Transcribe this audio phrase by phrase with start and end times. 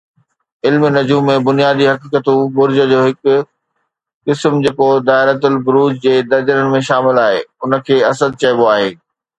[0.67, 3.35] علم نجوم ۾ بنيادي حقيقتون، برج جو هڪ
[4.31, 8.93] قسم جيڪو دائرة البروج جي درجن ۾ شامل آهي، ان کي اسد چئبو آهي.